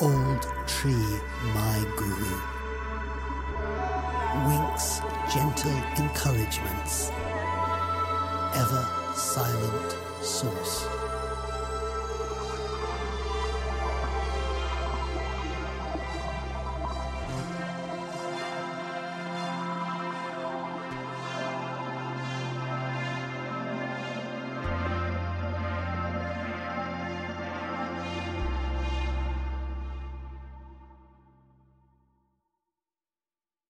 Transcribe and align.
Old 0.00 0.42
tree, 0.66 1.20
my 1.54 1.86
guru. 1.96 2.34
Winks 4.48 5.00
gentle 5.32 5.70
encouragements, 5.96 7.10
ever 8.56 8.88
silent 9.14 9.96
source. 10.20 10.93